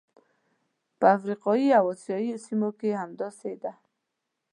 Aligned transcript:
په 0.99 1.05
افریقایي 1.17 1.67
او 1.79 1.85
اسیايي 1.93 2.35
سیمو 2.45 2.69
کې 2.79 2.99
همداسې 3.01 3.53
ده. 3.61 3.71